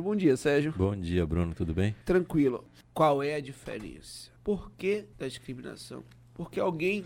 Bom 0.00 0.14
dia, 0.14 0.36
Sérgio. 0.36 0.72
Bom 0.76 0.94
dia, 0.94 1.26
Bruno, 1.26 1.52
tudo 1.52 1.74
bem? 1.74 1.92
Tranquilo. 2.04 2.64
Qual 2.94 3.20
é 3.20 3.34
a 3.34 3.40
diferença? 3.40 4.30
Por 4.44 4.70
que 4.78 5.04
da 5.18 5.26
discriminação? 5.26 6.04
Porque 6.34 6.60
alguém 6.60 7.04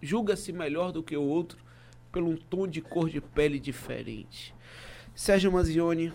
julga-se 0.00 0.50
melhor 0.50 0.92
do 0.92 1.02
que 1.02 1.14
o 1.14 1.22
outro 1.22 1.58
pelo 2.10 2.30
um 2.30 2.36
tom 2.36 2.66
de 2.66 2.80
cor 2.80 3.10
de 3.10 3.20
pele 3.20 3.60
diferente. 3.60 4.54
Sérgio 5.14 5.52
Manzioni. 5.52 6.10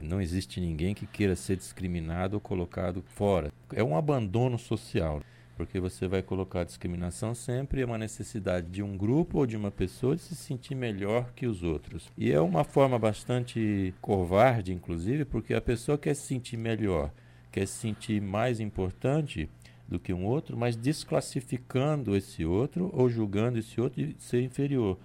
Não 0.00 0.22
existe 0.22 0.58
ninguém 0.58 0.94
que 0.94 1.06
queira 1.06 1.36
ser 1.36 1.56
discriminado 1.56 2.36
ou 2.36 2.40
colocado 2.40 3.02
fora. 3.02 3.52
É 3.74 3.84
um 3.84 3.94
abandono 3.94 4.58
social, 4.58 5.20
porque 5.62 5.78
você 5.78 6.08
vai 6.08 6.24
colocar 6.24 6.62
a 6.62 6.64
discriminação 6.64 7.36
sempre 7.36 7.82
é 7.82 7.84
uma 7.84 7.96
necessidade 7.96 8.66
de 8.66 8.82
um 8.82 8.96
grupo 8.96 9.38
ou 9.38 9.46
de 9.46 9.56
uma 9.56 9.70
pessoa 9.70 10.16
de 10.16 10.22
se 10.22 10.34
sentir 10.34 10.74
melhor 10.74 11.32
que 11.36 11.46
os 11.46 11.62
outros. 11.62 12.10
E 12.18 12.32
é 12.32 12.40
uma 12.40 12.64
forma 12.64 12.98
bastante 12.98 13.94
covarde, 14.00 14.72
inclusive, 14.72 15.24
porque 15.24 15.54
a 15.54 15.60
pessoa 15.60 15.96
quer 15.96 16.14
se 16.14 16.22
sentir 16.22 16.56
melhor, 16.56 17.12
quer 17.52 17.68
se 17.68 17.74
sentir 17.74 18.20
mais 18.20 18.58
importante 18.58 19.48
do 19.86 20.00
que 20.00 20.12
um 20.12 20.24
outro, 20.24 20.56
mas 20.56 20.74
desclassificando 20.74 22.16
esse 22.16 22.44
outro 22.44 22.90
ou 22.92 23.08
julgando 23.08 23.56
esse 23.56 23.80
outro 23.80 24.04
de 24.04 24.16
ser 24.18 24.42
inferior. 24.42 24.98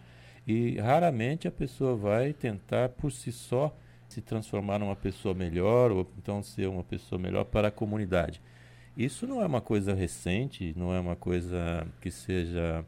E 0.47 0.79
raramente 0.79 1.47
a 1.47 1.51
pessoa 1.51 1.95
vai 1.95 2.33
tentar 2.33 2.89
por 2.89 3.11
si 3.11 3.31
só 3.31 3.77
se 4.09 4.21
transformar 4.21 4.79
numa 4.79 4.95
pessoa 4.95 5.35
melhor 5.35 5.91
ou 5.91 6.11
então 6.17 6.41
ser 6.41 6.67
uma 6.67 6.83
pessoa 6.83 7.21
melhor 7.21 7.45
para 7.45 7.67
a 7.67 7.71
comunidade. 7.71 8.41
Isso 8.97 9.27
não 9.27 9.43
é 9.43 9.45
uma 9.45 9.61
coisa 9.61 9.93
recente, 9.93 10.73
não 10.75 10.91
é 10.91 10.99
uma 10.99 11.15
coisa 11.15 11.85
que 12.01 12.09
seja 12.09 12.83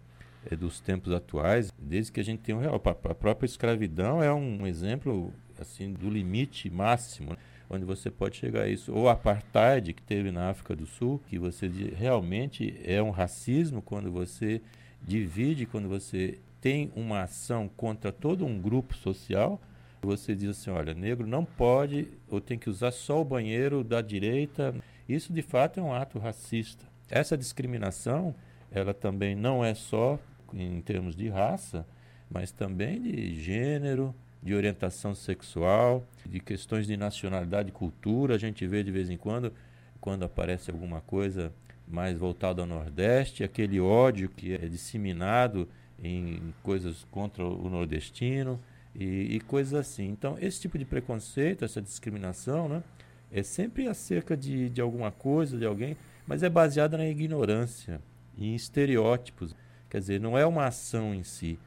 é, 0.50 0.56
dos 0.56 0.80
tempos 0.80 1.14
atuais, 1.14 1.72
desde 1.78 2.12
que 2.12 2.20
a 2.20 2.24
gente 2.24 2.40
tem 2.40 2.56
um 2.56 2.60
real. 2.60 2.82
A 2.84 3.14
própria 3.14 3.46
escravidão 3.46 4.24
é 4.24 4.34
um 4.34 4.66
exemplo 4.66 5.32
assim 5.60 5.94
do 5.94 6.10
limite 6.10 6.68
máximo, 6.68 7.38
onde 7.70 7.86
você 7.86 8.10
pode 8.10 8.38
chegar 8.38 8.64
a 8.64 8.68
isso. 8.68 8.92
Ou 8.92 9.08
apartheid 9.08 9.94
que 9.94 10.02
teve 10.02 10.32
na 10.32 10.50
África 10.50 10.76
do 10.76 10.88
Sul, 10.88 11.22
que 11.28 11.38
você 11.38 11.68
realmente 11.96 12.76
é 12.84 13.00
um 13.04 13.12
racismo 13.12 13.80
quando 13.80 14.12
você 14.12 14.64
divide, 15.04 15.68
quando 15.68 15.88
você 15.88 16.40
tem 16.60 16.92
uma 16.96 17.22
ação 17.22 17.70
contra 17.78 18.12
todo 18.12 18.48
um 18.48 18.60
grupo 18.60 18.96
social, 18.96 19.62
você 20.02 20.34
diz 20.34 20.50
assim, 20.50 20.72
olha, 20.72 20.96
negro 20.96 21.28
não 21.28 21.46
pode 21.46 22.08
ou 22.28 22.42
tem 22.42 22.58
que 22.58 22.70
usar 22.70 22.92
só 22.92 23.22
o 23.22 23.26
banheiro 23.26 23.84
da 23.84 24.02
direita. 24.02 24.74
Isso 25.10 25.34
de 25.34 25.42
fato 25.42 25.80
é 25.80 25.84
um 25.84 25.92
ato 25.92 26.20
racista. 26.20 26.86
Essa 27.10 27.36
discriminação, 27.36 28.36
ela 28.72 28.94
também 28.94 29.36
não 29.36 29.66
é 29.66 29.74
só 29.74 30.20
em 30.54 30.80
termos 30.82 31.16
de 31.16 31.28
raça, 31.28 31.84
mas 32.30 32.52
também 32.52 33.02
de 33.02 33.34
gênero, 33.42 34.14
de 34.42 34.54
orientação 34.54 35.16
sexual, 35.16 36.06
de 36.24 36.40
questões 36.40 36.86
de 36.86 36.96
nacionalidade 36.96 37.72
cultura. 37.72 38.36
A 38.36 38.38
gente 38.38 38.68
vê 38.68 38.84
de 38.84 38.92
vez 38.92 39.10
em 39.10 39.18
quando, 39.18 39.52
quando 40.00 40.24
aparece 40.24 40.70
alguma 40.70 41.02
coisa 41.02 41.52
mais 41.88 42.16
voltada 42.16 42.62
ao 42.62 42.68
Nordeste, 42.68 43.44
aquele 43.44 43.80
ódio 43.80 44.30
que 44.30 44.54
é 44.54 44.68
disseminado 44.68 45.68
em 46.02 46.54
coisas 46.62 47.06
contra 47.10 47.44
o 47.44 47.68
nordestino 47.68 48.60
e, 48.96 49.36
e, 49.36 49.40
coisas 49.42 49.74
assim. 49.74 50.08
Então, 50.08 50.38
esse 50.40 50.62
tipo 50.62 50.78
de 50.78 50.86
preconceito, 50.86 51.66
essa 51.66 51.82
discriminação, 51.82 52.70
né, 52.70 52.84
é 53.32 53.44
sempre 53.44 53.88
acerca 53.88 54.36
de, 54.36 54.70
de 54.70 54.82
alguma 54.82 55.12
coisa, 55.12 55.58
de 55.58 55.66
alguém, 55.66 55.96
mas 56.26 56.44
é 56.44 56.50
baseada 56.50 56.98
na 56.98 57.08
ignorância 57.08 58.02
e 58.38 58.48
em 58.48 58.56
estereótipos. 58.56 59.56
Quer 59.90 60.00
dizer, 60.00 60.20
não 60.20 60.38
é 60.38 60.46
uma 60.46 60.66
ação 60.66 61.14
em 61.14 61.24
si. 61.24 61.60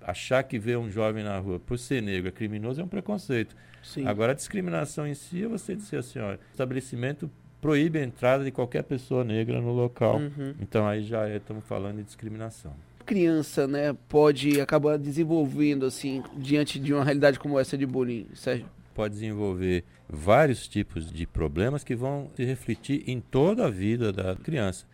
Achar 0.00 0.42
que 0.44 0.58
ver 0.58 0.78
um 0.78 0.90
jovem 0.90 1.24
na 1.24 1.36
rua 1.38 1.58
por 1.58 1.78
ser 1.78 2.00
negro 2.00 2.28
é 2.28 2.32
criminoso 2.32 2.80
é 2.80 2.84
um 2.84 2.88
preconceito. 2.88 3.56
Sim. 3.82 4.06
Agora, 4.06 4.32
a 4.32 4.34
discriminação 4.34 5.06
em 5.06 5.14
si 5.14 5.42
é 5.42 5.48
você 5.48 5.74
dizer 5.74 5.98
assim: 5.98 6.20
ó, 6.20 6.36
estabelecimento 6.50 7.28
proíbe 7.60 7.98
a 7.98 8.04
entrada 8.04 8.44
de 8.44 8.52
qualquer 8.52 8.84
pessoa 8.84 9.24
negra 9.24 9.60
no 9.60 9.72
local. 9.72 10.18
Uhum. 10.18 10.54
Então, 10.60 10.86
aí 10.86 11.02
já 11.02 11.28
estamos 11.28 11.64
falando 11.64 11.96
de 11.96 12.04
discriminação 12.04 12.72
criança, 13.06 13.68
né, 13.68 13.96
pode 14.08 14.60
acabar 14.60 14.98
desenvolvendo 14.98 15.86
assim 15.86 16.24
diante 16.36 16.76
de 16.76 16.92
uma 16.92 17.04
realidade 17.04 17.38
como 17.38 17.56
essa 17.56 17.78
de 17.78 17.86
bullying, 17.86 18.26
Sérgio? 18.34 18.66
Pode 18.96 19.12
desenvolver 19.12 19.84
vários 20.08 20.66
tipos 20.66 21.12
de 21.12 21.26
problemas 21.26 21.84
que 21.84 21.94
vão 21.94 22.30
se 22.34 22.42
refletir 22.46 23.04
em 23.06 23.20
toda 23.20 23.66
a 23.66 23.70
vida 23.70 24.10
da 24.10 24.34
criança. 24.34 24.86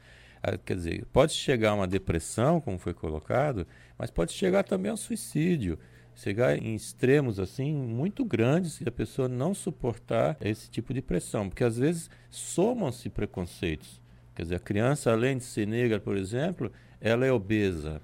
Ah, 0.43 0.59
quer 0.59 0.75
dizer, 0.75 1.05
pode 1.13 1.33
chegar 1.35 1.71
a 1.71 1.75
uma 1.75 1.87
depressão, 1.87 2.61
como 2.61 2.81
foi 2.81 2.93
colocado, 2.93 3.65
mas 3.97 4.11
pode 4.11 4.33
chegar 4.33 4.65
também 4.65 4.91
ao 4.91 4.97
suicídio. 4.97 5.79
Chegar 6.17 6.59
em 6.59 6.75
extremos 6.75 7.39
assim 7.39 7.73
muito 7.73 8.25
grandes 8.25 8.81
e 8.81 8.89
a 8.89 8.91
pessoa 8.91 9.29
não 9.29 9.55
suportar 9.55 10.37
esse 10.41 10.69
tipo 10.69 10.93
de 10.93 11.01
pressão, 11.01 11.49
porque 11.49 11.63
às 11.63 11.79
vezes 11.79 12.11
somam-se 12.29 13.09
preconceitos. 13.09 14.01
Quer 14.35 14.43
dizer, 14.43 14.57
a 14.57 14.59
criança, 14.59 15.13
além 15.13 15.39
de 15.39 15.45
ser 15.45 15.65
negra, 15.65 16.01
por 16.01 16.17
exemplo, 16.17 16.73
ela 17.01 17.25
é 17.25 17.31
obesa. 17.31 18.03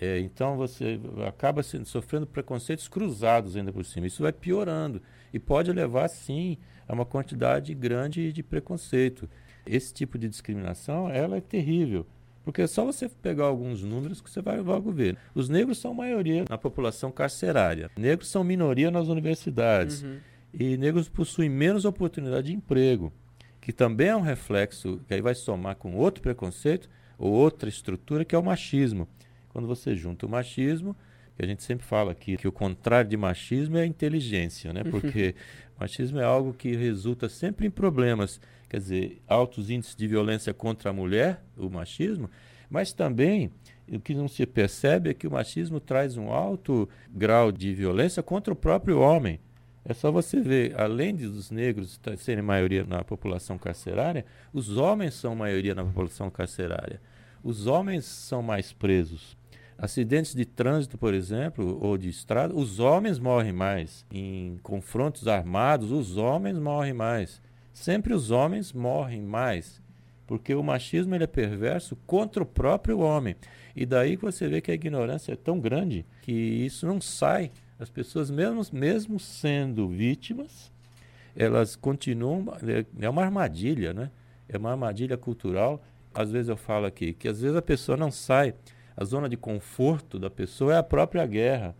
É, 0.00 0.18
então 0.18 0.56
você 0.56 0.98
acaba 1.28 1.62
sendo, 1.62 1.84
sofrendo 1.84 2.26
preconceitos 2.26 2.88
cruzados 2.88 3.54
ainda 3.54 3.70
por 3.70 3.84
cima. 3.84 4.06
Isso 4.06 4.22
vai 4.22 4.32
piorando 4.32 5.02
e 5.36 5.38
pode 5.38 5.70
levar, 5.70 6.08
sim, 6.08 6.56
a 6.88 6.94
uma 6.94 7.04
quantidade 7.04 7.74
grande 7.74 8.32
de 8.32 8.42
preconceito. 8.42 9.28
Esse 9.66 9.92
tipo 9.92 10.16
de 10.16 10.30
discriminação 10.30 11.10
ela 11.10 11.36
é 11.36 11.42
terrível. 11.42 12.06
Porque 12.42 12.62
é 12.62 12.66
só 12.66 12.86
você 12.86 13.06
pegar 13.06 13.44
alguns 13.44 13.82
números 13.82 14.22
que 14.22 14.30
você 14.30 14.40
vai 14.40 14.58
logo 14.60 14.90
ver. 14.90 15.18
Os 15.34 15.50
negros 15.50 15.76
são 15.76 15.92
maioria 15.92 16.46
na 16.48 16.56
população 16.56 17.12
carcerária. 17.12 17.90
Negros 17.98 18.30
são 18.30 18.42
minoria 18.42 18.90
nas 18.90 19.08
universidades. 19.08 20.02
Uhum. 20.02 20.16
E 20.54 20.78
negros 20.78 21.06
possuem 21.06 21.50
menos 21.50 21.84
oportunidade 21.84 22.46
de 22.46 22.54
emprego, 22.54 23.12
que 23.60 23.74
também 23.74 24.08
é 24.08 24.16
um 24.16 24.22
reflexo, 24.22 25.02
que 25.06 25.12
aí 25.12 25.20
vai 25.20 25.34
somar 25.34 25.76
com 25.76 25.96
outro 25.96 26.22
preconceito, 26.22 26.88
ou 27.18 27.30
outra 27.30 27.68
estrutura 27.68 28.24
que 28.24 28.34
é 28.34 28.38
o 28.38 28.42
machismo. 28.42 29.06
Quando 29.50 29.68
você 29.68 29.94
junta 29.94 30.24
o 30.24 30.30
machismo, 30.30 30.96
que 31.36 31.44
a 31.44 31.46
gente 31.46 31.62
sempre 31.62 31.86
fala 31.86 32.12
aqui 32.12 32.36
que 32.36 32.48
o 32.48 32.52
contrário 32.52 33.10
de 33.10 33.16
machismo 33.16 33.76
é 33.76 33.82
a 33.82 33.86
inteligência, 33.86 34.72
né? 34.72 34.82
Porque 34.84 35.34
machismo 35.78 36.18
é 36.18 36.24
algo 36.24 36.54
que 36.54 36.74
resulta 36.74 37.28
sempre 37.28 37.66
em 37.66 37.70
problemas, 37.70 38.40
quer 38.68 38.78
dizer, 38.78 39.22
altos 39.28 39.68
índices 39.68 39.94
de 39.94 40.06
violência 40.06 40.54
contra 40.54 40.90
a 40.90 40.92
mulher, 40.92 41.42
o 41.56 41.68
machismo, 41.68 42.30
mas 42.70 42.92
também 42.92 43.50
o 43.88 44.00
que 44.00 44.14
não 44.14 44.26
se 44.26 44.44
percebe 44.46 45.10
é 45.10 45.14
que 45.14 45.26
o 45.26 45.30
machismo 45.30 45.78
traz 45.78 46.16
um 46.16 46.32
alto 46.32 46.88
grau 47.08 47.52
de 47.52 47.72
violência 47.74 48.22
contra 48.22 48.52
o 48.52 48.56
próprio 48.56 48.98
homem. 48.98 49.38
É 49.84 49.94
só 49.94 50.10
você 50.10 50.40
ver, 50.40 50.74
além 50.80 51.14
dos 51.14 51.50
negros 51.50 52.00
serem 52.18 52.42
maioria 52.42 52.84
na 52.84 53.04
população 53.04 53.56
carcerária, 53.56 54.24
os 54.52 54.76
homens 54.76 55.14
são 55.14 55.36
maioria 55.36 55.76
na 55.76 55.84
população 55.84 56.28
carcerária. 56.28 57.00
Os 57.44 57.68
homens 57.68 58.04
são 58.04 58.42
mais 58.42 58.72
presos. 58.72 59.36
Acidentes 59.78 60.34
de 60.34 60.44
trânsito, 60.44 60.96
por 60.96 61.12
exemplo, 61.12 61.78
ou 61.82 61.98
de 61.98 62.08
estrada, 62.08 62.54
os 62.54 62.78
homens 62.78 63.18
morrem 63.18 63.52
mais. 63.52 64.06
Em 64.10 64.58
confrontos 64.62 65.28
armados, 65.28 65.90
os 65.90 66.16
homens 66.16 66.58
morrem 66.58 66.94
mais. 66.94 67.42
Sempre 67.72 68.14
os 68.14 68.30
homens 68.30 68.72
morrem 68.72 69.22
mais. 69.22 69.82
Porque 70.26 70.54
o 70.54 70.62
machismo 70.62 71.14
ele 71.14 71.24
é 71.24 71.28
perverso 71.28 71.96
contra 72.06 72.42
o 72.42 72.46
próprio 72.46 73.00
homem. 73.00 73.36
E 73.76 73.84
daí 73.84 74.16
que 74.16 74.24
você 74.24 74.48
vê 74.48 74.60
que 74.60 74.70
a 74.70 74.74
ignorância 74.74 75.32
é 75.32 75.36
tão 75.36 75.60
grande 75.60 76.06
que 76.22 76.32
isso 76.32 76.86
não 76.86 77.00
sai 77.00 77.50
as 77.78 77.90
pessoas, 77.90 78.30
mesmo, 78.30 78.62
mesmo 78.72 79.20
sendo 79.20 79.86
vítimas, 79.88 80.72
elas 81.36 81.76
continuam. 81.76 82.46
É, 82.66 83.04
é 83.04 83.08
uma 83.08 83.22
armadilha, 83.22 83.92
né? 83.92 84.10
É 84.48 84.56
uma 84.56 84.70
armadilha 84.70 85.16
cultural. 85.16 85.84
Às 86.14 86.30
vezes 86.30 86.48
eu 86.48 86.56
falo 86.56 86.86
aqui 86.86 87.12
que 87.12 87.28
às 87.28 87.42
vezes 87.42 87.56
a 87.56 87.62
pessoa 87.62 87.96
não 87.96 88.10
sai. 88.10 88.54
A 88.96 89.04
zona 89.04 89.28
de 89.28 89.36
conforto 89.36 90.18
da 90.18 90.30
pessoa 90.30 90.74
é 90.74 90.78
a 90.78 90.82
própria 90.82 91.26
guerra. 91.26 91.76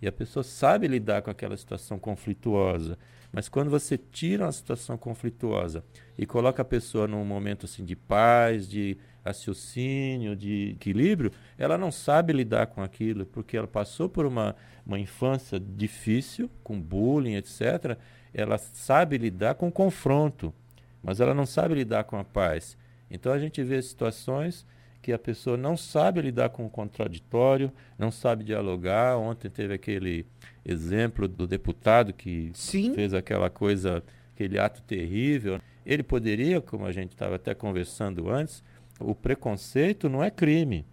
E 0.00 0.06
a 0.06 0.12
pessoa 0.12 0.44
sabe 0.44 0.86
lidar 0.86 1.22
com 1.22 1.30
aquela 1.30 1.56
situação 1.56 1.98
conflituosa. 1.98 2.96
Mas 3.32 3.48
quando 3.48 3.70
você 3.70 3.98
tira 3.98 4.44
uma 4.44 4.52
situação 4.52 4.96
conflituosa 4.96 5.84
e 6.16 6.24
coloca 6.24 6.62
a 6.62 6.64
pessoa 6.64 7.06
num 7.06 7.24
momento 7.24 7.66
assim 7.66 7.84
de 7.84 7.96
paz, 7.96 8.68
de 8.68 8.96
raciocínio, 9.24 10.34
de 10.34 10.70
equilíbrio, 10.70 11.32
ela 11.58 11.76
não 11.76 11.90
sabe 11.90 12.32
lidar 12.32 12.68
com 12.68 12.82
aquilo, 12.82 13.26
porque 13.26 13.56
ela 13.56 13.66
passou 13.66 14.08
por 14.08 14.24
uma, 14.24 14.56
uma 14.86 14.98
infância 14.98 15.60
difícil, 15.60 16.48
com 16.62 16.80
bullying, 16.80 17.34
etc. 17.34 17.98
Ela 18.32 18.56
sabe 18.56 19.18
lidar 19.18 19.56
com 19.56 19.70
confronto, 19.70 20.54
mas 21.02 21.20
ela 21.20 21.34
não 21.34 21.44
sabe 21.44 21.74
lidar 21.74 22.04
com 22.04 22.16
a 22.16 22.24
paz. 22.24 22.78
Então 23.10 23.32
a 23.32 23.38
gente 23.38 23.62
vê 23.62 23.80
situações 23.82 24.64
que 25.00 25.12
a 25.12 25.18
pessoa 25.18 25.56
não 25.56 25.76
sabe 25.76 26.20
lidar 26.20 26.50
com 26.50 26.66
o 26.66 26.70
contraditório, 26.70 27.72
não 27.98 28.10
sabe 28.10 28.44
dialogar. 28.44 29.16
Ontem 29.16 29.48
teve 29.48 29.74
aquele 29.74 30.26
exemplo 30.64 31.28
do 31.28 31.46
deputado 31.46 32.12
que 32.12 32.50
Sim. 32.54 32.94
fez 32.94 33.14
aquela 33.14 33.48
coisa, 33.48 34.02
aquele 34.34 34.58
ato 34.58 34.82
terrível. 34.82 35.60
Ele 35.86 36.02
poderia, 36.02 36.60
como 36.60 36.84
a 36.84 36.92
gente 36.92 37.12
estava 37.12 37.36
até 37.36 37.54
conversando 37.54 38.28
antes, 38.28 38.62
o 39.00 39.14
preconceito 39.14 40.08
não 40.08 40.22
é 40.22 40.30
crime. 40.30 40.84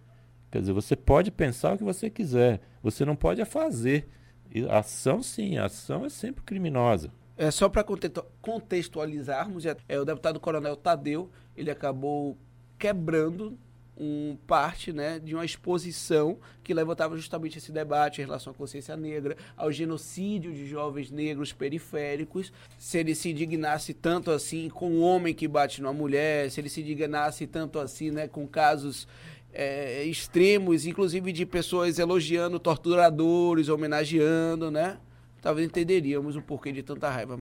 Quer 0.50 0.60
dizer, 0.60 0.72
você 0.72 0.96
pode 0.96 1.30
pensar 1.30 1.74
o 1.74 1.78
que 1.78 1.84
você 1.84 2.08
quiser, 2.08 2.60
você 2.82 3.04
não 3.04 3.16
pode 3.16 3.44
fazer. 3.44 4.08
E 4.50 4.64
a 4.64 4.78
ação, 4.78 5.22
sim, 5.22 5.58
a 5.58 5.66
ação 5.66 6.04
é 6.04 6.08
sempre 6.08 6.42
criminosa. 6.44 7.10
É 7.36 7.50
só 7.50 7.68
para 7.68 7.84
contextualizarmos, 8.40 9.66
é, 9.66 9.76
é, 9.88 10.00
o 10.00 10.04
deputado 10.04 10.40
Coronel 10.40 10.76
Tadeu, 10.76 11.30
ele 11.54 11.70
acabou 11.70 12.38
quebrando 12.78 13.58
um 13.96 14.36
parte 14.46 14.92
né, 14.92 15.18
de 15.18 15.34
uma 15.34 15.44
exposição 15.44 16.38
que 16.62 16.74
levantava 16.74 17.16
justamente 17.16 17.58
esse 17.58 17.72
debate 17.72 18.20
em 18.20 18.24
relação 18.24 18.52
à 18.52 18.56
consciência 18.56 18.96
negra, 18.96 19.36
ao 19.56 19.72
genocídio 19.72 20.52
de 20.52 20.66
jovens 20.66 21.10
negros 21.10 21.52
periféricos, 21.52 22.52
se 22.78 22.98
ele 22.98 23.14
se 23.14 23.30
indignasse 23.30 23.94
tanto 23.94 24.30
assim 24.30 24.68
com 24.68 24.90
o 24.92 25.00
homem 25.00 25.32
que 25.34 25.48
bate 25.48 25.80
numa 25.80 25.92
mulher, 25.92 26.50
se 26.50 26.60
ele 26.60 26.68
se 26.68 26.80
indignasse 26.80 27.46
tanto 27.46 27.78
assim 27.78 28.10
né, 28.10 28.28
com 28.28 28.46
casos 28.46 29.08
é, 29.52 30.04
extremos, 30.04 30.84
inclusive 30.84 31.32
de 31.32 31.46
pessoas 31.46 31.98
elogiando 31.98 32.58
torturadores, 32.58 33.70
homenageando, 33.70 34.70
né? 34.70 34.98
Talvez 35.40 35.66
entenderíamos 35.66 36.36
o 36.36 36.42
porquê 36.42 36.72
de 36.72 36.82
tanta 36.82 37.08
raiva 37.08 37.38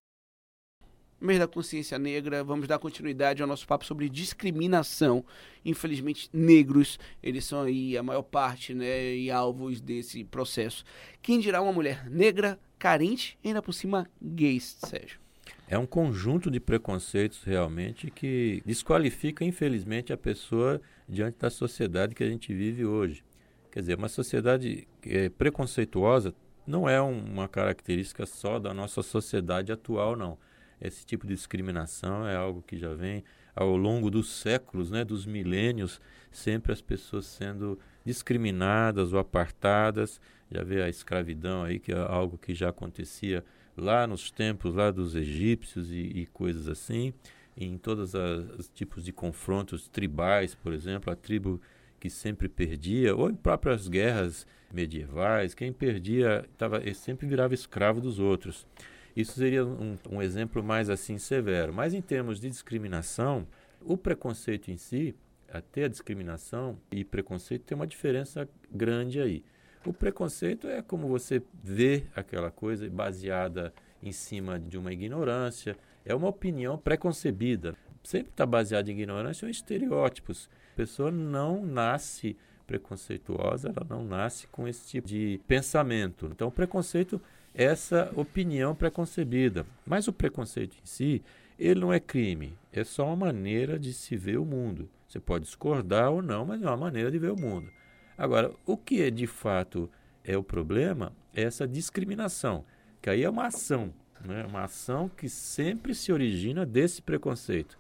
mês 1.20 1.40
da 1.40 1.48
consciência 1.48 1.98
negra, 1.98 2.44
vamos 2.44 2.68
dar 2.68 2.80
continuidade 2.80 3.42
ao 3.42 3.48
nosso 3.48 3.66
papo 3.68 3.86
sobre 3.86 4.10
discriminação. 4.10 5.26
Infelizmente, 5.64 6.30
negros, 6.32 7.00
eles 7.24 7.46
são 7.46 7.62
aí 7.62 7.98
a 7.98 8.04
maior 8.04 8.24
parte, 8.24 8.74
né, 8.74 9.16
e 9.16 9.32
alvos 9.32 9.82
desse 9.82 10.24
processo. 10.24 10.84
Quem 11.22 11.40
dirá 11.40 11.62
uma 11.62 11.74
mulher 11.74 12.10
negra, 12.10 12.60
carente, 12.78 13.38
ainda 13.44 13.62
por 13.62 13.74
cima 13.74 14.10
gay, 14.22 14.60
Sérgio? 14.60 15.20
É 15.68 15.78
um 15.78 15.86
conjunto 15.86 16.52
de 16.52 16.60
preconceitos 16.60 17.44
realmente 17.44 18.12
que 18.12 18.62
desqualifica, 18.66 19.44
infelizmente, 19.44 20.14
a 20.14 20.18
pessoa 20.18 20.80
diante 21.10 21.40
da 21.40 21.50
sociedade 21.50 22.14
que 22.14 22.24
a 22.24 22.30
gente 22.30 22.54
vive 22.54 22.86
hoje. 22.86 23.24
Quer 23.72 23.80
dizer, 23.80 23.98
uma 23.98 24.08
sociedade 24.08 24.88
é, 25.04 25.30
preconceituosa 25.30 26.36
não 26.68 26.88
é 26.88 27.02
uma 27.02 27.48
característica 27.48 28.26
só 28.26 28.60
da 28.60 28.74
nossa 28.74 29.02
sociedade 29.02 29.72
atual, 29.72 30.16
não 30.16 30.38
esse 30.82 31.06
tipo 31.06 31.26
de 31.26 31.34
discriminação 31.34 32.28
é 32.28 32.36
algo 32.36 32.62
que 32.62 32.78
já 32.78 32.94
vem 32.94 33.24
ao 33.56 33.76
longo 33.78 34.12
dos 34.12 34.30
séculos, 34.30 34.92
né, 34.92 35.06
dos 35.06 35.26
milênios, 35.26 36.02
sempre 36.32 36.74
as 36.74 36.82
pessoas 36.82 37.26
sendo 37.26 37.80
discriminadas 38.04 39.14
ou 39.14 39.20
apartadas. 39.20 40.20
Já 40.52 40.64
vê 40.64 40.82
a 40.82 40.90
escravidão 40.90 41.64
aí, 41.64 41.80
que 41.80 41.92
é 41.92 41.98
algo 41.98 42.38
que 42.38 42.54
já 42.54 42.70
acontecia 42.70 43.44
lá 43.78 44.06
nos 44.06 44.30
tempos 44.30 44.76
lá 44.76 44.92
dos 44.92 45.16
egípcios 45.16 45.92
e, 45.92 45.96
e 45.96 46.26
coisas 46.28 46.68
assim. 46.68 47.14
em 47.58 47.78
todos 47.78 48.14
os 48.58 48.68
tipos 48.70 49.06
de 49.06 49.14
confrontos 49.14 49.88
tribais, 49.88 50.54
por 50.54 50.74
exemplo, 50.74 51.12
a 51.12 51.16
tribo 51.16 51.62
que 52.00 52.10
sempre 52.10 52.50
perdia, 52.50 53.16
ou 53.16 53.30
em 53.30 53.36
próprias 53.36 53.88
guerras 53.88 54.46
medievais, 54.74 55.54
quem 55.54 55.72
perdia 55.72 56.46
tava, 56.58 56.82
sempre 56.94 57.26
virava 57.26 57.54
escravo 57.54 58.02
dos 58.02 58.20
outros. 58.20 58.68
Isso 59.16 59.34
seria 59.34 59.66
um, 59.66 59.98
um 60.10 60.22
exemplo 60.22 60.62
mais 60.62 60.90
assim 60.90 61.18
severo. 61.18 61.74
Mas 61.74 61.94
em 61.94 62.02
termos 62.02 62.40
de 62.40 62.50
discriminação, 62.50 63.48
o 63.82 63.98
preconceito 63.98 64.70
em 64.70 64.78
si, 64.78 65.16
até 65.50 65.86
a 65.86 65.88
discriminação 65.88 66.78
e 66.92 67.06
preconceito 67.06 67.64
tem 67.64 67.76
uma 67.76 67.88
diferença 67.88 68.48
grande 68.72 69.22
aí. 69.22 69.44
O 69.86 69.94
preconceito 69.94 70.68
é 70.68 70.82
como 70.82 71.08
você 71.08 71.42
vê 71.64 72.06
aquela 72.16 72.50
coisa 72.52 72.90
baseada 72.90 73.72
em 74.02 74.12
cima 74.12 74.60
de 74.60 74.78
uma 74.78 74.92
ignorância, 74.92 75.78
é 76.04 76.14
uma 76.14 76.28
opinião 76.28 76.78
preconcebida. 76.78 77.76
Sempre 78.04 78.32
está 78.32 78.46
baseada 78.46 78.90
em 78.90 78.94
ignorância 78.94 79.46
ou 79.46 79.50
em 79.50 79.52
estereótipos. 79.52 80.50
A 80.74 80.76
pessoa 80.76 81.12
não 81.12 81.66
nasce 81.66 82.36
preconceituosa, 82.66 83.70
ela 83.70 83.86
não 83.88 84.04
nasce 84.04 84.48
com 84.48 84.68
esse 84.68 84.88
tipo 84.88 85.08
de 85.08 85.40
pensamento. 85.48 86.28
Então, 86.32 86.48
o 86.48 86.52
preconceito 86.52 87.22
essa 87.56 88.12
opinião 88.16 88.76
preconcebida. 88.76 89.66
Mas 89.86 90.08
o 90.08 90.14
preconceito 90.14 90.76
em 90.76 90.86
si, 90.86 91.24
ele 91.58 91.80
não 91.80 91.94
é 91.94 92.00
crime, 92.00 92.58
é 92.72 92.84
só 92.84 93.08
uma 93.08 93.16
maneira 93.16 93.80
de 93.80 93.94
se 93.94 94.18
ver 94.18 94.38
o 94.38 94.46
mundo. 94.46 94.90
Você 95.08 95.20
pode 95.20 95.46
discordar 95.46 96.12
ou 96.12 96.22
não, 96.22 96.46
mas 96.46 96.62
é 96.62 96.68
uma 96.68 96.78
maneira 96.78 97.10
de 97.10 97.18
ver 97.18 97.32
o 97.32 97.40
mundo. 97.40 97.70
Agora, 98.18 98.52
o 98.66 98.76
que 98.76 99.02
é 99.02 99.10
de 99.10 99.28
fato 99.28 99.90
é 100.24 100.38
o 100.38 100.44
problema 100.44 101.14
é 101.34 101.44
essa 101.44 101.68
discriminação, 101.68 102.66
que 103.02 103.10
aí 103.10 103.24
é 103.24 103.30
uma 103.30 103.48
ação, 103.48 103.94
né? 104.24 104.46
uma 104.46 104.64
ação 104.64 105.10
que 105.10 105.30
sempre 105.30 105.94
se 105.94 106.12
origina 106.12 106.66
desse 106.66 107.02
preconceito. 107.02 107.78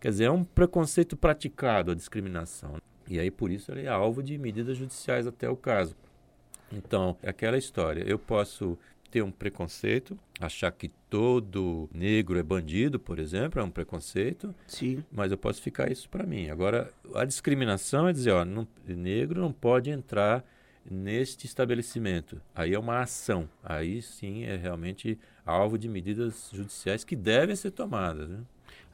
Quer 0.00 0.10
dizer, 0.10 0.24
é 0.24 0.30
um 0.30 0.44
preconceito 0.44 1.16
praticado 1.16 1.90
a 1.90 1.94
discriminação. 1.94 2.76
E 3.08 3.18
aí, 3.18 3.30
por 3.30 3.50
isso, 3.50 3.72
ele 3.72 3.86
é 3.86 3.88
alvo 3.88 4.22
de 4.22 4.36
medidas 4.36 4.76
judiciais 4.76 5.26
até 5.26 5.48
o 5.48 5.56
caso. 5.56 5.96
Então, 6.72 7.16
é 7.22 7.30
aquela 7.30 7.56
história. 7.56 8.02
Eu 8.06 8.18
posso 8.18 8.78
ter 9.08 9.22
um 9.22 9.30
preconceito, 9.30 10.18
achar 10.40 10.70
que 10.72 10.88
todo 11.08 11.88
negro 11.92 12.38
é 12.38 12.42
bandido, 12.42 12.98
por 12.98 13.18
exemplo, 13.18 13.60
é 13.60 13.64
um 13.64 13.70
preconceito. 13.70 14.54
Sim. 14.66 15.04
Mas 15.10 15.30
eu 15.30 15.38
posso 15.38 15.60
ficar 15.62 15.90
isso 15.90 16.08
para 16.08 16.26
mim. 16.26 16.48
Agora, 16.48 16.92
a 17.14 17.24
discriminação 17.24 18.08
é 18.08 18.12
dizer, 18.12 18.32
ó, 18.32 18.44
não, 18.44 18.66
negro 18.86 19.40
não 19.40 19.52
pode 19.52 19.90
entrar 19.90 20.44
neste 20.90 21.46
estabelecimento. 21.46 22.40
Aí 22.54 22.74
é 22.74 22.78
uma 22.78 23.00
ação. 23.00 23.48
Aí 23.62 24.00
sim 24.00 24.44
é 24.44 24.56
realmente 24.56 25.18
alvo 25.44 25.78
de 25.78 25.88
medidas 25.88 26.50
judiciais 26.52 27.04
que 27.04 27.16
devem 27.16 27.56
ser 27.56 27.72
tomadas. 27.72 28.28
Né? 28.28 28.38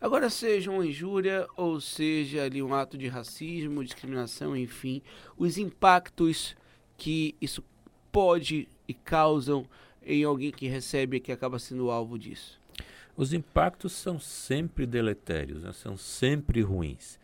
Agora, 0.00 0.28
seja 0.30 0.70
uma 0.70 0.86
injúria 0.86 1.46
ou 1.56 1.80
seja 1.80 2.42
ali 2.42 2.62
um 2.62 2.74
ato 2.74 2.98
de 2.98 3.08
racismo, 3.08 3.84
discriminação, 3.84 4.56
enfim, 4.56 5.02
os 5.36 5.58
impactos 5.58 6.56
que 6.96 7.34
isso 7.40 7.62
pode 8.10 8.68
e 8.86 8.94
causam 8.94 9.66
em 10.06 10.24
alguém 10.24 10.50
que 10.50 10.68
recebe 10.68 11.16
e 11.16 11.20
que 11.20 11.32
acaba 11.32 11.58
sendo 11.58 11.90
alvo 11.90 12.18
disso? 12.18 12.60
Os 13.16 13.32
impactos 13.32 13.92
são 13.92 14.18
sempre 14.18 14.86
deletérios, 14.86 15.62
né? 15.62 15.72
são 15.72 15.96
sempre 15.96 16.62
ruins. 16.62 17.20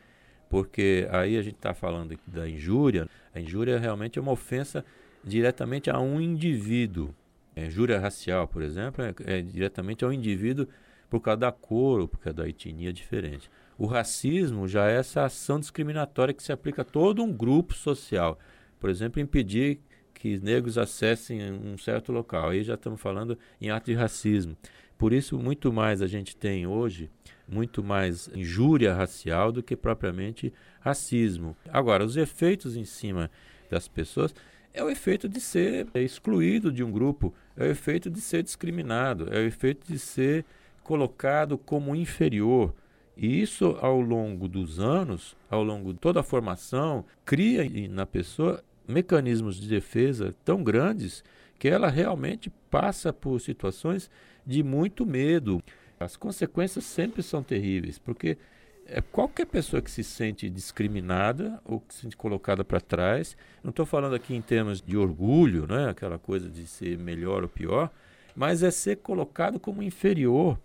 Porque 0.49 1.07
aí 1.11 1.37
a 1.37 1.43
gente 1.43 1.57
está 1.57 1.75
falando 1.75 2.19
da 2.27 2.49
injúria. 2.49 3.09
A 3.35 3.41
injúria 3.41 3.79
realmente 3.79 4.19
é 4.19 4.23
uma 4.23 4.33
ofensa 4.33 4.85
diretamente 5.23 5.91
a 5.91 5.99
um 5.99 6.21
indivíduo. 6.21 7.15
A 7.57 7.61
injúria 7.61 7.99
racial, 7.99 8.47
por 8.47 8.63
exemplo, 8.63 9.05
é, 9.05 9.39
é 9.39 9.43
diretamente 9.43 10.05
ao 10.05 10.13
indivíduo 10.13 10.67
por 11.11 11.21
causa 11.21 11.39
da 11.39 11.53
cor 11.53 12.01
ou 12.01 12.09
por 12.09 12.19
causa 12.19 12.37
da 12.37 12.49
etnia 12.49 12.93
diferente. 12.93 13.51
O 13.77 13.87
racismo 13.87 14.67
já 14.69 14.89
é 14.89 14.97
essa 14.97 15.25
ação 15.25 15.59
discriminatória 15.59 16.35
que 16.35 16.43
se 16.43 16.53
aplica 16.53 16.83
a 16.83 16.85
todo 16.85 17.23
um 17.23 17.33
grupo 17.33 17.75
social. 17.75 18.39
Por 18.79 18.91
exemplo, 18.91 19.21
impedir 19.21 19.81
que 20.19 20.39
negros 20.39 20.77
acessem 20.77 21.41
um 21.53 21.79
certo 21.79 22.13
local. 22.13 22.51
Aí 22.51 22.63
já 22.63 22.75
estamos 22.75 23.01
falando 23.01 23.39
em 23.61 23.71
ato 23.71 23.87
de 23.87 23.95
racismo. 23.95 24.57
Por 24.99 25.13
isso, 25.13 25.39
muito 25.39 25.73
mais 25.73 26.03
a 26.03 26.09
gente 26.09 26.37
tem 26.37 26.67
hoje, 26.67 27.09
muito 27.49 27.85
mais 27.85 28.29
injúria 28.35 28.93
racial 28.93 29.53
do 29.53 29.63
que 29.63 29.77
propriamente 29.77 30.53
racismo. 30.81 31.57
Agora, 31.69 32.05
os 32.05 32.17
efeitos 32.17 32.77
em 32.77 32.85
cima 32.85 33.31
das 33.71 33.87
pessoas 33.87 34.35
é 34.75 34.83
o 34.83 34.91
efeito 34.91 35.29
de 35.29 35.41
ser 35.41 35.87
excluído 35.95 36.73
de 36.73 36.83
um 36.83 36.91
grupo, 36.91 37.33
é 37.57 37.65
o 37.65 37.71
efeito 37.71 38.11
de 38.11 38.21
ser 38.21 38.43
discriminado, 38.43 39.29
é 39.33 39.39
o 39.39 39.47
efeito 39.47 39.87
de 39.87 39.99
ser 39.99 40.45
colocado 40.83 41.57
como 41.57 41.95
inferior. 41.95 42.75
E 43.17 43.41
isso, 43.41 43.77
ao 43.81 44.01
longo 44.01 44.49
dos 44.49 44.81
anos, 44.81 45.37
ao 45.49 45.63
longo 45.63 45.93
de 45.93 45.99
toda 45.99 46.21
a 46.21 46.25
formação, 46.25 47.05
cria 47.25 47.69
na 47.89 48.07
pessoa 48.07 48.63
mecanismos 48.89 49.61
de 49.61 49.69
defesa 49.69 50.35
tão 50.45 50.65
grandes 50.65 51.23
que 51.59 51.69
ela 51.69 51.89
realmente 51.89 52.51
passa 52.71 53.13
por 53.13 53.41
situações 53.41 54.11
de 54.47 54.63
muito 54.63 55.05
medo. 55.05 55.63
As 56.01 56.17
consequências 56.17 56.85
sempre 56.85 57.23
são 57.23 57.43
terríveis, 57.43 57.99
porque 57.99 58.39
é 58.87 59.03
qualquer 59.03 59.47
pessoa 59.47 59.83
que 59.83 59.91
se 59.91 60.03
sente 60.03 60.49
discriminada 60.49 61.61
ou 61.65 61.81
que 61.81 61.93
se 61.93 62.03
sente 62.03 62.17
colocada 62.17 62.65
para 62.65 62.81
trás, 62.81 63.37
não 63.63 63.71
estou 63.71 63.85
falando 63.85 64.15
aqui 64.15 64.35
em 64.35 64.41
termos 64.41 64.81
de 64.81 64.97
orgulho, 64.97 65.67
né, 65.67 65.91
aquela 65.91 66.19
coisa 66.19 66.49
de 66.49 66.67
ser 66.67 66.97
melhor 66.97 67.43
ou 67.43 67.49
pior, 67.49 67.91
mas 68.35 68.63
é 68.63 68.71
ser 68.71 68.97
colocado 68.97 69.61
como 69.61 69.83
inferior 69.83 70.59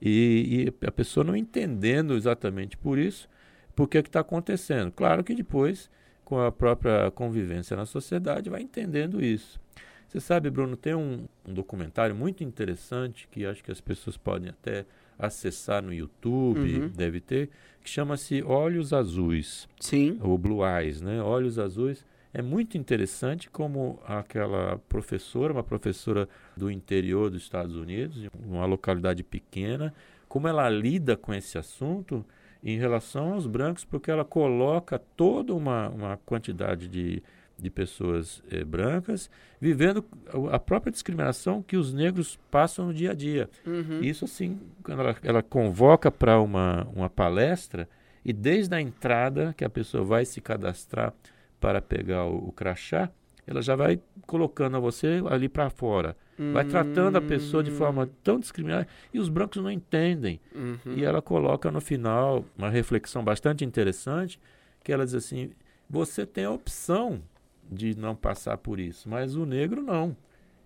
e, 0.00 0.72
e 0.80 0.86
a 0.86 0.92
pessoa 0.92 1.24
não 1.24 1.36
entendendo 1.36 2.14
exatamente 2.14 2.76
por 2.76 2.98
isso, 2.98 3.28
por 3.74 3.88
que 3.88 3.98
está 3.98 4.20
acontecendo. 4.20 4.90
Claro 4.90 5.22
que 5.22 5.34
depois 5.34 5.90
com 6.26 6.40
a 6.40 6.50
própria 6.50 7.08
convivência 7.12 7.76
na 7.76 7.86
sociedade, 7.86 8.50
vai 8.50 8.60
entendendo 8.60 9.24
isso. 9.24 9.60
Você 10.08 10.18
sabe, 10.18 10.50
Bruno, 10.50 10.76
tem 10.76 10.92
um, 10.92 11.24
um, 11.46 11.54
documentário 11.54 12.16
muito 12.16 12.42
interessante 12.42 13.28
que 13.30 13.46
acho 13.46 13.62
que 13.62 13.70
as 13.70 13.80
pessoas 13.80 14.16
podem 14.16 14.50
até 14.50 14.84
acessar 15.16 15.80
no 15.80 15.94
YouTube, 15.94 16.80
uhum. 16.80 16.88
deve 16.88 17.20
ter, 17.20 17.48
que 17.80 17.88
chama-se 17.88 18.42
Olhos 18.42 18.92
Azuis. 18.92 19.68
Sim. 19.78 20.18
Ou 20.20 20.36
Blue 20.36 20.66
Eyes, 20.66 21.00
né? 21.00 21.22
Olhos 21.22 21.60
Azuis. 21.60 22.04
É 22.34 22.42
muito 22.42 22.76
interessante 22.76 23.48
como 23.48 24.00
aquela 24.04 24.78
professora, 24.88 25.52
uma 25.52 25.62
professora 25.62 26.28
do 26.56 26.68
interior 26.68 27.30
dos 27.30 27.44
Estados 27.44 27.76
Unidos, 27.76 28.28
uma 28.44 28.66
localidade 28.66 29.22
pequena, 29.22 29.94
como 30.28 30.48
ela 30.48 30.68
lida 30.68 31.16
com 31.16 31.32
esse 31.32 31.56
assunto 31.56 32.26
em 32.72 32.78
relação 32.78 33.34
aos 33.34 33.46
brancos, 33.46 33.84
porque 33.84 34.10
ela 34.10 34.24
coloca 34.24 34.98
toda 34.98 35.54
uma, 35.54 35.88
uma 35.88 36.16
quantidade 36.18 36.88
de 36.88 37.22
de 37.58 37.70
pessoas 37.70 38.42
eh, 38.50 38.64
brancas 38.64 39.30
vivendo 39.60 40.04
a 40.52 40.58
própria 40.58 40.92
discriminação 40.92 41.62
que 41.62 41.76
os 41.76 41.92
negros 41.92 42.38
passam 42.50 42.86
no 42.86 42.94
dia 42.94 43.12
a 43.12 43.14
dia. 43.14 43.48
Uhum. 43.66 44.00
Isso, 44.02 44.26
assim, 44.26 44.60
quando 44.82 45.00
ela, 45.00 45.16
ela 45.22 45.42
convoca 45.42 46.10
para 46.10 46.40
uma, 46.40 46.86
uma 46.94 47.08
palestra, 47.08 47.88
e 48.24 48.32
desde 48.32 48.74
a 48.74 48.80
entrada 48.80 49.54
que 49.56 49.64
a 49.64 49.70
pessoa 49.70 50.04
vai 50.04 50.24
se 50.24 50.40
cadastrar 50.40 51.14
para 51.58 51.80
pegar 51.80 52.26
o, 52.26 52.48
o 52.48 52.52
crachá, 52.52 53.10
ela 53.46 53.62
já 53.62 53.74
vai 53.74 54.00
colocando 54.26 54.80
você 54.80 55.22
ali 55.30 55.48
para 55.48 55.70
fora. 55.70 56.16
Vai 56.52 56.64
tratando 56.64 57.16
a 57.16 57.20
pessoa 57.20 57.62
de 57.62 57.70
forma 57.70 58.10
tão 58.22 58.38
discriminada 58.38 58.86
e 59.12 59.18
os 59.18 59.28
brancos 59.28 59.62
não 59.62 59.70
entendem. 59.70 60.38
Uhum. 60.54 60.94
E 60.94 61.04
ela 61.04 61.22
coloca 61.22 61.70
no 61.70 61.80
final 61.80 62.44
uma 62.58 62.68
reflexão 62.68 63.24
bastante 63.24 63.64
interessante, 63.64 64.38
que 64.84 64.92
ela 64.92 65.04
diz 65.04 65.14
assim: 65.14 65.50
você 65.88 66.26
tem 66.26 66.44
a 66.44 66.50
opção 66.50 67.22
de 67.70 67.96
não 67.96 68.14
passar 68.14 68.58
por 68.58 68.78
isso, 68.78 69.08
mas 69.08 69.34
o 69.34 69.46
negro 69.46 69.82
não. 69.82 70.16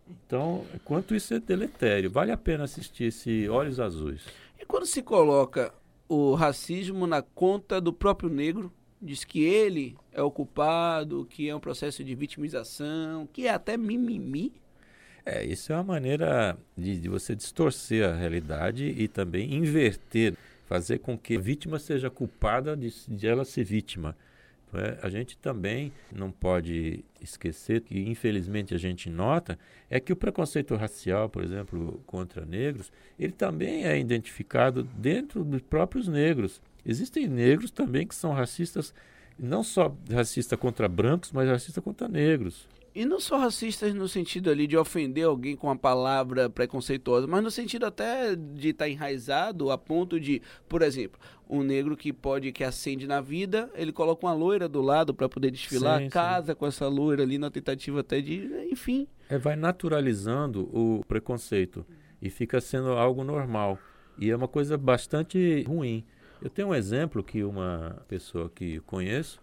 Então, 0.09 0.65
quanto 0.85 1.15
isso 1.15 1.33
é 1.35 1.39
deletério, 1.39 2.11
vale 2.11 2.33
a 2.33 2.37
pena 2.37 2.65
assistir 2.65 3.05
esse 3.05 3.49
Olhos 3.49 3.79
Azuis. 3.79 4.27
E 4.59 4.67
quando 4.67 4.87
se 4.87 5.03
coloca 5.03 5.73
o 6.09 6.35
racismo 6.35 7.07
na 7.07 7.23
conta 7.23 7.81
do 7.81 7.93
próprio 7.93 8.29
negro, 8.29 8.73
diz 9.01 9.25
que 9.25 9.45
ele 9.45 9.97
é 10.13 10.21
o 10.21 10.31
culpado, 10.31 11.25
que 11.27 11.49
é 11.49 11.55
um 11.55 11.61
processo 11.61 12.03
de 12.03 12.15
vitimização, 12.15 13.29
que 13.33 13.47
é 13.47 13.51
até 13.51 13.77
mimimi. 13.77 14.53
É, 15.33 15.45
isso 15.45 15.73
é 15.73 15.77
uma 15.77 15.85
maneira 15.85 16.59
de, 16.77 16.99
de 16.99 17.09
você 17.09 17.37
distorcer 17.37 18.05
a 18.05 18.17
realidade 18.17 18.85
e 18.85 19.07
também 19.07 19.55
inverter, 19.55 20.35
fazer 20.67 20.99
com 20.99 21.17
que 21.17 21.37
a 21.37 21.41
vítima 21.41 21.79
seja 21.79 22.11
culpada 22.11 22.77
de, 22.77 22.93
de 23.07 23.29
ela 23.29 23.45
ser 23.45 23.63
vítima. 23.63 24.17
É, 24.75 24.99
a 25.01 25.09
gente 25.09 25.39
também 25.39 25.93
não 26.11 26.33
pode 26.33 27.05
esquecer 27.21 27.81
que, 27.83 28.01
infelizmente, 28.01 28.75
a 28.75 28.79
gente 28.79 29.09
nota 29.09 29.57
é 29.89 30.01
que 30.01 30.13
o 30.13 30.17
preconceito 30.17 30.75
racial, 30.75 31.29
por 31.29 31.45
exemplo, 31.45 32.03
contra 32.07 32.45
negros, 32.45 32.91
ele 33.17 33.33
também 33.33 33.85
é 33.85 33.97
identificado 33.97 34.83
dentro 34.83 35.45
dos 35.45 35.63
próprios 35.63 36.09
negros. 36.09 36.61
Existem 36.85 37.29
negros 37.29 37.71
também 37.71 38.05
que 38.05 38.17
são 38.17 38.33
racistas, 38.33 38.93
não 39.39 39.63
só 39.63 39.97
racista 40.11 40.57
contra 40.57 40.89
brancos, 40.89 41.31
mas 41.31 41.49
racista 41.49 41.81
contra 41.81 42.09
negros. 42.09 42.69
E 42.93 43.05
não 43.05 43.21
só 43.21 43.39
racistas 43.39 43.95
no 43.95 44.09
sentido 44.09 44.51
ali 44.51 44.67
de 44.67 44.77
ofender 44.77 45.25
alguém 45.25 45.55
com 45.55 45.69
uma 45.69 45.77
palavra 45.77 46.51
preconceituosa, 46.51 47.27
mas 47.27 47.43
no 47.43 47.51
sentido 47.51 47.87
até 47.87 48.35
de 48.35 48.71
estar 48.71 48.87
tá 48.87 48.89
enraizado 48.89 49.71
a 49.71 49.79
ponto 49.79 50.19
de, 50.19 50.43
por 50.69 50.83
exemplo, 50.83 51.21
um 51.49 51.63
negro 51.63 51.97
que 51.97 52.13
pode, 52.13 52.51
que 52.51 52.65
acende 52.65 53.07
na 53.07 53.21
vida, 53.21 53.71
ele 53.75 53.93
coloca 53.93 54.27
uma 54.27 54.33
loira 54.33 54.69
do 54.69 54.83
lado 54.83 55.15
para 55.15 55.29
poder 55.29 55.53
desfilar, 55.53 56.01
sim, 56.01 56.09
casa 56.09 56.53
sim. 56.53 56.59
com 56.59 56.67
essa 56.67 56.89
loira 56.89 57.23
ali 57.23 57.39
na 57.39 57.51
tentativa 57.51 58.01
até 58.01 58.21
de, 58.21 58.51
enfim. 58.71 59.07
É, 59.29 59.39
vai 59.39 59.55
naturalizando 59.55 60.69
o 60.77 61.05
preconceito 61.07 61.87
e 62.21 62.29
fica 62.29 62.61
sendo 62.61 62.91
algo 62.91 63.23
normal. 63.23 63.79
E 64.19 64.31
é 64.31 64.37
uma 64.37 64.49
coisa 64.49 64.77
bastante 64.77 65.63
ruim. 65.63 66.05
Eu 66.43 66.51
tenho 66.51 66.69
um 66.69 66.75
exemplo 66.75 67.23
que 67.23 67.45
uma 67.45 68.03
pessoa 68.09 68.51
que 68.53 68.81
conheço, 68.81 69.41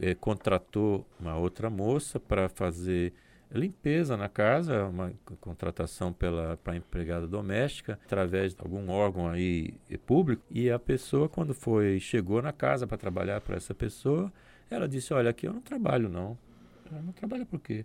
eh, 0.00 0.14
contratou 0.14 1.06
uma 1.18 1.36
outra 1.36 1.70
moça 1.70 2.18
para 2.18 2.48
fazer 2.48 3.12
limpeza 3.52 4.16
na 4.16 4.28
casa, 4.28 4.86
uma 4.86 5.12
contratação 5.40 6.12
pela 6.12 6.56
para 6.56 6.76
empregada 6.76 7.26
doméstica 7.26 7.98
através 8.04 8.54
de 8.54 8.60
algum 8.60 8.90
órgão 8.90 9.28
aí 9.28 9.74
eh, 9.90 9.96
público 9.96 10.42
e 10.50 10.70
a 10.70 10.78
pessoa 10.78 11.28
quando 11.28 11.54
foi 11.54 12.00
chegou 12.00 12.42
na 12.42 12.52
casa 12.52 12.86
para 12.86 12.96
trabalhar 12.96 13.40
para 13.40 13.56
essa 13.56 13.74
pessoa, 13.74 14.32
ela 14.70 14.88
disse: 14.88 15.14
"Olha, 15.14 15.30
aqui 15.30 15.46
eu 15.46 15.52
não 15.52 15.60
trabalho 15.60 16.08
não". 16.08 16.36
Ela 16.90 17.02
não 17.02 17.12
trabalha 17.12 17.46
por 17.46 17.60
quê? 17.60 17.84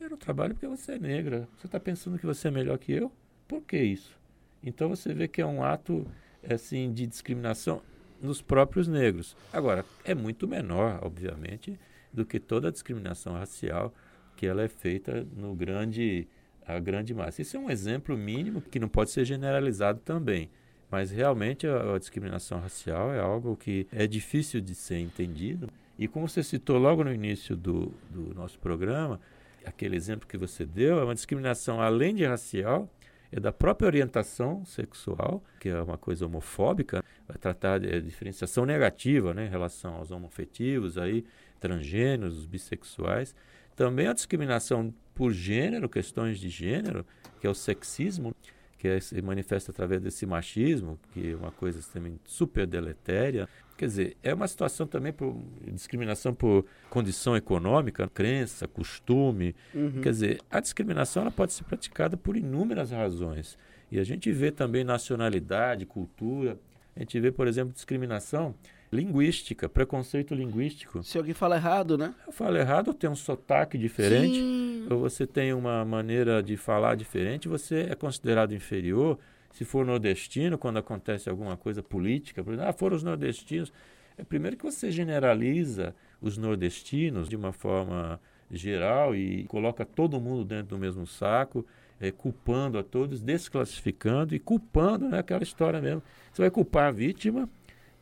Eu 0.00 0.10
não 0.10 0.16
trabalho 0.16 0.54
porque 0.54 0.66
você 0.66 0.92
é 0.92 0.98
negra. 0.98 1.46
Você 1.58 1.66
está 1.66 1.78
pensando 1.78 2.18
que 2.18 2.26
você 2.26 2.48
é 2.48 2.50
melhor 2.50 2.78
que 2.78 2.92
eu? 2.92 3.12
Por 3.46 3.62
que 3.62 3.76
isso? 3.76 4.18
Então 4.62 4.88
você 4.88 5.12
vê 5.12 5.28
que 5.28 5.40
é 5.40 5.46
um 5.46 5.62
ato 5.62 6.06
assim 6.48 6.92
de 6.92 7.06
discriminação 7.06 7.82
nos 8.20 8.42
próprios 8.42 8.86
negros. 8.86 9.36
Agora, 9.52 9.84
é 10.04 10.14
muito 10.14 10.46
menor, 10.46 11.00
obviamente, 11.02 11.78
do 12.12 12.24
que 12.24 12.38
toda 12.38 12.68
a 12.68 12.72
discriminação 12.72 13.34
racial 13.34 13.94
que 14.36 14.46
ela 14.46 14.62
é 14.62 14.68
feita 14.68 15.26
no 15.36 15.54
grande 15.54 16.26
a 16.66 16.78
grande 16.78 17.12
massa. 17.12 17.42
Isso 17.42 17.56
é 17.56 17.60
um 17.60 17.70
exemplo 17.70 18.16
mínimo 18.16 18.60
que 18.60 18.78
não 18.78 18.88
pode 18.88 19.10
ser 19.10 19.24
generalizado 19.24 20.00
também. 20.00 20.50
Mas 20.90 21.10
realmente 21.10 21.66
a, 21.66 21.94
a 21.94 21.98
discriminação 21.98 22.60
racial 22.60 23.12
é 23.12 23.20
algo 23.20 23.56
que 23.56 23.86
é 23.92 24.06
difícil 24.06 24.60
de 24.60 24.74
ser 24.74 24.98
entendido. 24.98 25.68
E 25.98 26.08
como 26.08 26.28
você 26.28 26.42
citou 26.42 26.78
logo 26.78 27.04
no 27.04 27.12
início 27.12 27.56
do, 27.56 27.92
do 28.08 28.34
nosso 28.34 28.58
programa, 28.58 29.20
aquele 29.64 29.96
exemplo 29.96 30.26
que 30.26 30.38
você 30.38 30.64
deu 30.64 30.98
é 30.98 31.04
uma 31.04 31.14
discriminação 31.14 31.80
além 31.80 32.14
de 32.14 32.24
racial, 32.24 32.88
é 33.32 33.38
da 33.38 33.52
própria 33.52 33.86
orientação 33.86 34.64
sexual, 34.64 35.42
que 35.60 35.68
é 35.68 35.80
uma 35.80 35.96
coisa 35.96 36.26
homofóbica, 36.26 37.02
vai 37.28 37.36
tratar 37.38 37.78
de 37.78 38.00
diferenciação 38.00 38.66
negativa 38.66 39.32
né, 39.32 39.46
em 39.46 39.48
relação 39.48 39.94
aos 39.94 40.10
homoafetivos, 40.10 40.98
aí, 40.98 41.24
transgêneros, 41.60 42.46
bissexuais. 42.46 43.34
Também 43.76 44.08
a 44.08 44.12
discriminação 44.12 44.92
por 45.14 45.32
gênero, 45.32 45.88
questões 45.88 46.38
de 46.38 46.48
gênero, 46.48 47.06
que 47.40 47.46
é 47.46 47.50
o 47.50 47.54
sexismo, 47.54 48.34
que 48.80 48.88
é, 48.88 48.98
se 48.98 49.20
manifesta 49.20 49.70
através 49.70 50.00
desse 50.00 50.24
machismo, 50.24 50.98
que 51.12 51.32
é 51.32 51.36
uma 51.36 51.50
coisa 51.52 51.78
também 51.92 52.18
super 52.24 52.66
deletéria. 52.66 53.46
Quer 53.76 53.84
dizer, 53.84 54.16
é 54.22 54.32
uma 54.32 54.48
situação 54.48 54.86
também 54.86 55.12
por 55.12 55.36
discriminação 55.70 56.32
por 56.32 56.64
condição 56.88 57.36
econômica, 57.36 58.08
crença, 58.08 58.66
costume. 58.66 59.54
Uhum. 59.74 60.00
Quer 60.00 60.10
dizer, 60.10 60.40
a 60.50 60.60
discriminação 60.60 61.24
ela 61.24 61.30
pode 61.30 61.52
ser 61.52 61.64
praticada 61.64 62.16
por 62.16 62.38
inúmeras 62.38 62.90
razões. 62.90 63.58
E 63.92 64.00
a 64.00 64.04
gente 64.04 64.32
vê 64.32 64.50
também 64.50 64.82
nacionalidade, 64.82 65.84
cultura. 65.84 66.58
A 66.96 67.00
gente 67.00 67.20
vê, 67.20 67.30
por 67.30 67.46
exemplo, 67.46 67.74
discriminação 67.74 68.54
linguística, 68.92 69.68
preconceito 69.68 70.34
linguístico. 70.34 71.02
Se 71.02 71.16
alguém 71.16 71.34
fala 71.34 71.56
errado, 71.56 71.96
né? 71.96 72.14
Eu 72.26 72.32
falo 72.32 72.56
errado, 72.56 72.88
ou 72.88 72.94
tem 72.94 73.08
um 73.08 73.14
sotaque 73.14 73.78
diferente, 73.78 74.34
Sim. 74.34 74.86
ou 74.90 74.98
você 74.98 75.26
tem 75.26 75.52
uma 75.52 75.84
maneira 75.84 76.42
de 76.42 76.56
falar 76.56 76.96
diferente, 76.96 77.48
você 77.48 77.86
é 77.90 77.94
considerado 77.94 78.54
inferior. 78.54 79.18
Se 79.52 79.64
for 79.64 79.84
nordestino, 79.84 80.58
quando 80.58 80.78
acontece 80.78 81.28
alguma 81.28 81.56
coisa 81.56 81.82
política, 81.82 82.42
por 82.42 82.52
exemplo, 82.52 82.70
ah, 82.70 82.72
foram 82.72 82.96
os 82.96 83.02
nordestinos. 83.02 83.72
É 84.16 84.24
primeiro 84.24 84.56
que 84.56 84.64
você 84.64 84.90
generaliza 84.90 85.94
os 86.20 86.36
nordestinos 86.36 87.28
de 87.28 87.36
uma 87.36 87.52
forma 87.52 88.20
geral 88.50 89.14
e 89.14 89.44
coloca 89.44 89.84
todo 89.84 90.20
mundo 90.20 90.44
dentro 90.44 90.68
do 90.68 90.78
mesmo 90.78 91.06
saco, 91.06 91.64
é, 92.00 92.10
culpando 92.10 92.78
a 92.78 92.82
todos, 92.82 93.20
desclassificando 93.20 94.34
e 94.34 94.38
culpando, 94.38 95.08
né, 95.08 95.18
aquela 95.18 95.42
história 95.42 95.80
mesmo. 95.80 96.02
Você 96.32 96.42
vai 96.42 96.50
culpar 96.50 96.88
a 96.88 96.90
vítima 96.90 97.48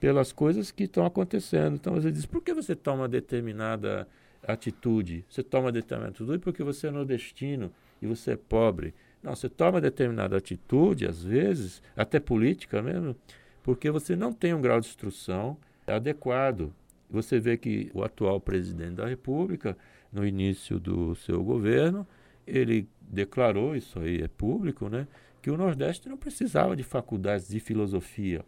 pelas 0.01 0.33
coisas 0.33 0.71
que 0.71 0.85
estão 0.85 1.05
acontecendo. 1.05 1.75
Então 1.75 1.95
você 1.95 2.11
diz, 2.11 2.27
por 2.27 2.43
que 2.43 2.55
você 2.55 2.75
toma 2.75 3.09
determinada 3.09 4.07
atitude? 4.47 5.25
Você 5.29 5.43
toma 5.43 5.73
determinada 5.73 6.11
atitude 6.11 6.39
porque 6.39 6.63
você 6.63 6.87
é 6.87 6.91
nordestino 6.91 7.73
e 8.01 8.07
você 8.07 8.33
é 8.33 8.37
pobre. 8.37 8.95
Não, 9.23 9.35
você 9.35 9.49
toma 9.49 9.81
determinada 9.81 10.37
atitude, 10.37 11.07
às 11.07 11.25
vezes, 11.25 11.83
até 11.97 12.21
política 12.21 12.81
mesmo, 12.81 13.17
porque 13.63 13.91
você 13.91 14.15
não 14.15 14.33
tem 14.33 14.55
um 14.55 14.61
grau 14.61 14.81
de 14.81 14.87
instrução 14.87 15.57
adequado. 15.87 16.73
Você 17.11 17.41
vê 17.41 17.57
que 17.57 17.91
o 17.93 18.05
atual 18.05 18.41
presidente 18.41 18.95
da 18.95 19.07
República, 19.07 19.77
no 20.13 20.27
início 20.27 20.79
do 20.79 21.17
seu 21.17 21.43
governo, 21.43 22.07
ele 22.47 22.89
declarou, 23.01 23.75
isso 23.75 23.99
aí 23.99 24.23
é 24.23 24.29
público, 24.29 24.89
né, 24.89 25.09
que 25.43 25.51
o 25.51 25.57
Nordeste 25.57 26.09
não 26.09 26.17
precisava 26.17 26.77
de 26.77 26.83
faculdades 26.83 27.49
de 27.49 27.59
filosofia. 27.59 28.45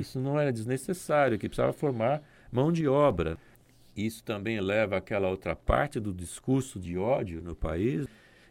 Isso 0.00 0.20
não 0.20 0.38
era 0.38 0.52
desnecessário, 0.52 1.38
que 1.38 1.48
precisava 1.48 1.72
formar 1.72 2.22
mão 2.50 2.72
de 2.72 2.86
obra. 2.86 3.38
Isso 3.96 4.22
também 4.22 4.60
leva 4.60 4.96
àquela 4.98 5.28
outra 5.28 5.56
parte 5.56 5.98
do 5.98 6.12
discurso 6.12 6.78
de 6.78 6.98
ódio 6.98 7.40
no 7.40 7.54
país, 7.54 8.06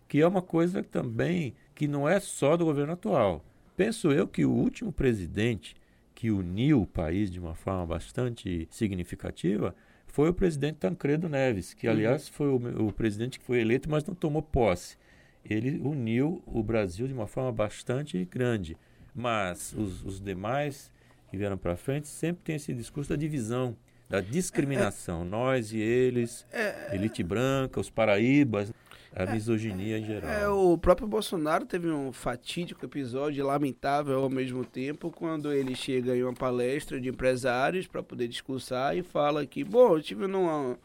que 0.07 0.21
é 0.21 0.27
uma 0.27 0.41
coisa 0.41 0.83
também 0.83 1.53
que 1.75 1.87
não 1.87 2.07
é 2.07 2.19
só 2.19 2.57
do 2.57 2.65
governo 2.65 2.93
atual. 2.93 3.43
Penso 3.77 4.11
eu 4.11 4.27
que 4.27 4.45
o 4.45 4.51
último 4.51 4.91
presidente 4.91 5.75
que 6.15 6.31
uniu 6.31 6.81
o 6.81 6.87
país 6.87 7.29
de 7.29 7.39
uma 7.39 7.53
forma 7.53 7.85
bastante 7.85 8.67
significativa 8.71 9.75
foi 10.07 10.29
o 10.29 10.33
presidente 10.33 10.77
Tancredo 10.77 11.27
Neves, 11.27 11.73
que 11.73 11.87
uhum. 11.87 11.93
aliás 11.93 12.29
foi 12.29 12.47
o, 12.47 12.87
o 12.87 12.93
presidente 12.93 13.37
que 13.37 13.45
foi 13.45 13.59
eleito, 13.59 13.89
mas 13.89 14.05
não 14.05 14.15
tomou 14.15 14.41
posse. 14.41 14.97
Ele 15.43 15.79
uniu 15.83 16.41
o 16.45 16.63
Brasil 16.63 17.05
de 17.05 17.13
uma 17.13 17.27
forma 17.27 17.51
bastante 17.51 18.23
grande. 18.25 18.77
Mas 19.13 19.73
os, 19.77 20.03
os 20.03 20.19
demais 20.19 20.89
que 21.35 21.39
vieram 21.39 21.57
para 21.57 21.75
frente 21.75 22.07
sempre 22.07 22.43
tem 22.43 22.55
esse 22.55 22.73
discurso 22.73 23.09
da 23.09 23.15
divisão, 23.15 23.75
da 24.09 24.21
discriminação. 24.21 25.25
Nós 25.25 25.73
e 25.73 25.79
eles, 25.79 26.45
é. 26.51 26.95
elite 26.95 27.21
branca, 27.21 27.79
os 27.79 27.89
paraíbas 27.89 28.71
a 29.13 29.25
misoginia 29.25 29.97
em 29.97 30.05
geral. 30.05 30.29
É, 30.29 30.47
o 30.49 30.77
próprio 30.77 31.07
Bolsonaro 31.07 31.65
teve 31.65 31.89
um 31.89 32.11
fatídico 32.11 32.83
episódio, 32.85 33.45
lamentável 33.45 34.19
ao 34.21 34.29
mesmo 34.29 34.65
tempo, 34.65 35.09
quando 35.09 35.53
ele 35.53 35.73
chega 35.73 36.15
em 36.15 36.23
uma 36.23 36.33
palestra 36.33 36.99
de 36.99 37.07
empresários 37.07 37.87
para 37.87 38.03
poder 38.03 38.27
discursar 38.27 38.97
e 38.97 39.01
fala 39.01 39.45
que, 39.45 39.63
bom, 39.63 39.95
eu 39.95 40.01
tive 40.01 40.27
numa, 40.27 40.77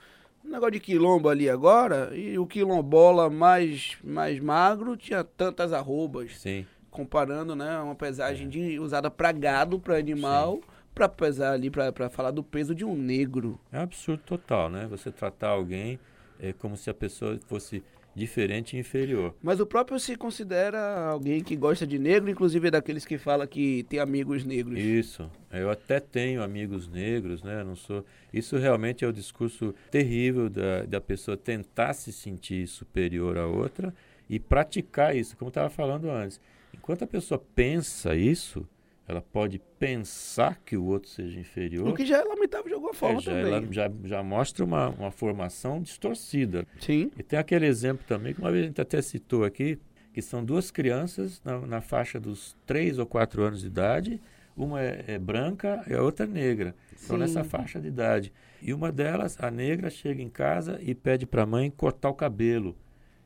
um 0.45 0.49
negócio 0.49 0.73
de 0.73 0.81
quilombo 0.81 1.29
ali 1.29 1.51
agora, 1.51 2.17
e 2.17 2.39
o 2.39 2.47
quilombola 2.47 3.29
mais, 3.29 3.97
mais 4.03 4.39
magro 4.39 4.97
tinha 4.97 5.25
tantas 5.25 5.73
arrobas. 5.73 6.39
Sim. 6.39 6.65
Comparando, 6.91 7.55
né? 7.55 7.79
Uma 7.81 7.95
pesagem 7.95 8.49
de, 8.49 8.79
usada 8.79 9.11
para 9.11 9.33
gado, 9.33 9.79
para 9.79 9.97
animal, 9.97 10.61
para 10.95 11.09
pesar 11.09 11.53
ali, 11.53 11.71
para 11.71 12.11
falar 12.11 12.31
do 12.31 12.43
peso 12.43 12.75
de 12.75 12.85
um 12.85 12.97
negro. 12.97 13.61
É 13.71 13.79
um 13.79 13.83
absurdo 13.83 14.23
total, 14.25 14.69
né? 14.69 14.87
Você 14.91 15.11
tratar 15.11 15.51
alguém 15.51 15.99
é, 16.41 16.53
como 16.53 16.77
se 16.77 16.91
a 16.91 16.95
pessoa 16.95 17.39
fosse 17.47 17.83
diferente 18.15 18.77
e 18.77 18.81
inferior. 18.81 19.35
Mas 19.43 19.61
o 19.61 19.67
próprio 19.67 19.99
se 19.99 20.17
considera 20.17 21.07
alguém 21.07 21.43
que 21.43 21.55
gosta 21.55 21.87
de 21.87 21.99
negro, 21.99 22.31
inclusive 22.31 22.69
é 22.69 22.71
daqueles 22.71 23.05
que 23.05 23.17
fala 23.17 23.47
que 23.47 23.85
tem 23.85 23.99
amigos 23.99 24.45
negros. 24.45 24.79
Isso. 24.79 25.31
Eu 25.51 25.71
até 25.71 26.01
tenho 26.01 26.43
amigos 26.43 26.89
negros, 26.89 27.43
né? 27.43 27.63
Não 27.63 27.77
sou. 27.77 28.05
Isso 28.33 28.57
realmente 28.57 29.05
é 29.05 29.09
o 29.09 29.13
discurso 29.13 29.75
terrível 29.91 30.51
da, 30.51 30.83
da 30.83 31.01
pessoa 31.01 31.37
tentar 31.37 31.93
se 31.95 32.13
sentir 32.13 32.67
superior 32.67 33.39
a 33.39 33.47
outra 33.47 33.95
e 34.29 34.39
praticar 34.39 35.17
isso, 35.17 35.37
como 35.37 35.49
eu 35.49 35.51
estava 35.51 35.71
falando 35.71 36.11
antes. 36.11 36.41
Enquanto 36.91 37.05
a 37.05 37.07
pessoa 37.07 37.41
pensa 37.55 38.17
isso, 38.17 38.69
ela 39.07 39.23
pode 39.23 39.61
pensar 39.79 40.61
que 40.67 40.77
o 40.77 40.85
outro 40.87 41.09
seja 41.09 41.39
inferior. 41.39 41.87
O 41.87 41.95
que 41.95 42.05
já 42.05 42.17
é 42.17 42.25
lamentável 42.25 42.67
de 42.67 42.75
alguma 42.75 42.93
forma 42.93 43.21
é, 43.21 43.23
já, 43.23 43.31
também. 43.31 43.53
Ela 43.53 43.67
já, 43.71 43.93
já 44.03 44.23
mostra 44.25 44.65
uma, 44.65 44.89
uma 44.89 45.13
formação 45.13 45.81
distorcida. 45.81 46.67
Sim. 46.81 47.13
E 47.17 47.23
tem 47.23 47.39
aquele 47.39 47.67
exemplo 47.67 48.05
também, 48.09 48.35
que 48.35 48.41
uma 48.41 48.51
vez 48.51 48.65
a 48.65 48.67
gente 48.67 48.81
até 48.81 49.01
citou 49.01 49.45
aqui, 49.45 49.79
que 50.13 50.21
são 50.21 50.45
duas 50.45 50.73
crianças 50.73 51.41
na, 51.45 51.61
na 51.61 51.81
faixa 51.81 52.19
dos 52.19 52.57
3 52.67 52.99
ou 52.99 53.07
4 53.07 53.41
anos 53.41 53.61
de 53.61 53.69
idade, 53.69 54.21
uma 54.57 54.83
é, 54.83 55.05
é 55.07 55.17
branca 55.17 55.85
e 55.87 55.95
a 55.95 56.03
outra 56.03 56.27
é 56.27 56.29
negra. 56.29 56.75
Estão 56.93 57.17
nessa 57.17 57.45
faixa 57.45 57.81
de 57.81 57.87
idade. 57.87 58.33
E 58.61 58.75
uma 58.75 58.91
delas, 58.91 59.37
a 59.39 59.49
negra, 59.49 59.91
chega 59.91 60.21
em 60.21 60.29
casa 60.29 60.81
e 60.83 60.93
pede 60.93 61.25
para 61.25 61.45
a 61.45 61.47
mãe 61.47 61.71
cortar 61.71 62.09
o 62.09 62.15
cabelo. 62.15 62.77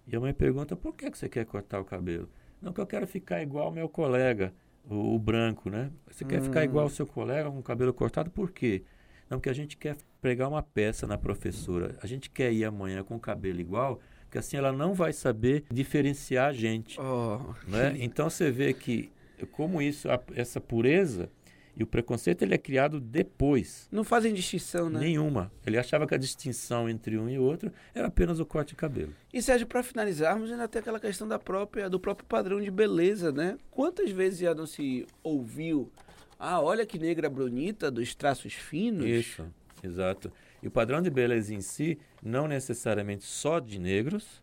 E 0.07 0.15
a 0.15 0.21
mãe 0.21 0.35
pergunta, 0.35 0.77
por 0.77 0.95
que, 0.95 1.11
que 1.11 1.17
você 1.17 1.31
quer 1.31 1.47
cortar 1.47 1.81
o 1.81 1.85
cabelo? 1.85 2.29
Não, 2.65 2.73
que 2.73 2.81
eu 2.81 2.87
quero 2.87 3.07
ficar 3.07 3.43
igual 3.43 3.67
ao 3.67 3.73
meu 3.73 3.89
colega 3.89 4.53
o, 4.89 5.15
o 5.15 5.19
branco, 5.19 5.69
né? 5.69 5.91
Você 6.11 6.25
hum. 6.25 6.29
quer 6.29 6.41
ficar 6.41 6.65
igual 6.65 6.85
ao 6.85 6.91
seu 6.91 7.07
colega 7.07 7.51
com 7.51 7.59
o 7.59 7.63
cabelo 7.63 7.93
cortado, 7.93 8.31
por 8.31 8.51
quê? 8.51 8.83
Não, 9.29 9.39
porque 9.39 9.51
a 9.51 9.55
gente 9.55 9.77
quer 9.77 9.97
pregar 10.21 10.49
uma 10.49 10.63
peça 10.63 11.07
na 11.07 11.19
professora. 11.19 11.97
A 12.03 12.07
gente 12.07 12.31
quer 12.31 12.53
ir 12.53 12.65
amanhã 12.65 13.03
com 13.05 13.17
o 13.17 13.21
cabelo 13.21 13.61
igual, 13.61 14.01
porque 14.23 14.39
assim 14.39 14.57
ela 14.57 14.73
não 14.73 14.95
vai 14.95 15.13
saber 15.13 15.65
diferenciar 15.71 16.49
a 16.49 16.53
gente. 16.53 16.99
Oh. 16.99 17.55
Né? 17.69 17.95
Então 18.01 18.31
você 18.31 18.51
vê 18.51 18.73
que 18.73 19.13
como 19.53 19.83
isso, 19.83 20.09
essa 20.35 20.61
pureza 20.61 21.29
e 21.77 21.83
o 21.83 21.87
preconceito 21.87 22.43
ele 22.43 22.55
é 22.55 22.59
criado 22.59 23.01
depois. 23.01 23.89
Não 23.91 24.05
fazem 24.05 24.33
distinção, 24.33 24.89
né? 24.89 25.01
Nenhuma. 25.01 25.51
Ele 25.67 25.77
achava 25.77 26.07
que 26.07 26.15
a 26.15 26.19
distinção 26.19 26.89
entre 26.89 27.19
um 27.19 27.29
e 27.29 27.39
outro 27.39 27.73
era 27.95 28.07
apenas 28.07 28.39
o 28.39 28.47
corte 28.47 28.71
de 28.71 28.77
cabelo. 28.77 29.13
E 29.33 29.43
Sérgio, 29.43 29.67
para 29.67 29.83
finalizarmos, 29.83 30.51
ainda 30.51 30.69
tem 30.69 30.81
aquela 30.81 31.01
questão 31.01 31.27
da 31.27 31.39
própria, 31.39 31.91
do 31.91 31.99
próprio 31.99 32.27
padrão 32.27 32.61
de 32.61 32.71
beleza, 32.71 33.33
né? 33.33 33.59
Quantas 33.71 34.11
vezes 34.11 34.39
já 34.41 34.55
não 34.55 34.67
se 34.67 35.07
ouviu, 35.23 35.91
ah, 36.39 36.61
olha 36.61 36.87
que 36.87 36.99
negra 36.99 37.29
bonita, 37.29 37.91
dos 37.91 38.15
traços 38.15 38.53
finos? 38.53 39.07
Isso, 39.07 39.45
exato. 39.83 40.31
E 40.63 40.69
o 40.69 40.71
padrão 40.71 41.03
de 41.03 41.11
beleza 41.11 41.53
em 41.53 41.61
si, 41.61 41.99
não 42.23 42.47
necessariamente 42.47 43.25
só 43.25 43.59
de 43.59 43.79
negros, 43.79 44.43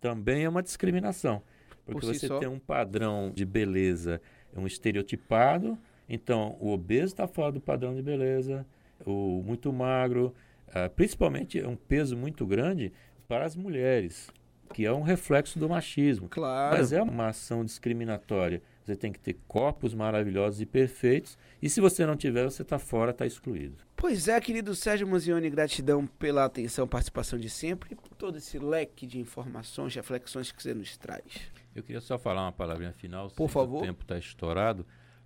também 0.00 0.44
é 0.44 0.48
uma 0.48 0.62
discriminação. 0.62 1.42
Porque 1.84 2.00
Por 2.00 2.14
si 2.14 2.20
você 2.20 2.26
só? 2.26 2.38
tem 2.38 2.48
um 2.48 2.58
padrão 2.58 3.30
de 3.34 3.44
beleza, 3.44 4.20
um 4.54 4.66
estereotipado, 4.66 5.78
então, 6.14 6.58
o 6.60 6.70
obeso 6.70 7.14
está 7.14 7.26
fora 7.26 7.50
do 7.50 7.58
padrão 7.58 7.94
de 7.94 8.02
beleza, 8.02 8.66
o 9.06 9.42
muito 9.42 9.72
magro, 9.72 10.34
uh, 10.68 10.90
principalmente 10.94 11.58
é 11.58 11.66
um 11.66 11.74
peso 11.74 12.14
muito 12.18 12.46
grande 12.46 12.92
para 13.26 13.46
as 13.46 13.56
mulheres, 13.56 14.28
que 14.74 14.84
é 14.84 14.92
um 14.92 15.00
reflexo 15.00 15.58
do 15.58 15.70
machismo. 15.70 16.28
Claro. 16.28 16.76
Mas 16.76 16.92
é 16.92 17.00
uma 17.00 17.28
ação 17.28 17.64
discriminatória. 17.64 18.62
Você 18.84 18.94
tem 18.94 19.10
que 19.10 19.18
ter 19.18 19.38
corpos 19.48 19.94
maravilhosos 19.94 20.60
e 20.60 20.66
perfeitos, 20.66 21.38
e 21.62 21.70
se 21.70 21.80
você 21.80 22.04
não 22.04 22.14
tiver, 22.14 22.44
você 22.44 22.60
está 22.60 22.78
fora, 22.78 23.12
está 23.12 23.24
excluído. 23.24 23.78
Pois 23.96 24.28
é, 24.28 24.38
querido 24.38 24.74
Sérgio 24.74 25.06
Muzioni, 25.06 25.48
gratidão 25.48 26.06
pela 26.06 26.44
atenção, 26.44 26.86
participação 26.86 27.38
de 27.38 27.48
sempre 27.48 27.94
e 27.94 27.94
por 27.94 28.10
todo 28.10 28.36
esse 28.36 28.58
leque 28.58 29.06
de 29.06 29.18
informações, 29.18 29.94
reflexões 29.94 30.52
que 30.52 30.62
você 30.62 30.74
nos 30.74 30.94
traz. 30.98 31.24
Eu 31.74 31.82
queria 31.82 32.02
só 32.02 32.18
falar 32.18 32.42
uma 32.42 32.52
palavrinha 32.52 32.92
final, 32.92 33.30
por 33.30 33.48
favor. 33.48 33.82
O 33.82 33.86
tempo 33.86 34.02
está 34.02 34.18
estourado 34.18 34.84